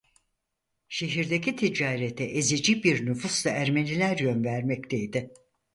Şehirdeki 0.89 1.55
ticarete 1.55 2.23
ezici 2.23 2.83
bir 2.83 3.05
nüfuzla 3.05 3.49
Ermeniler 3.51 4.17
yön 4.17 4.43
vermekteydi. 4.43 5.33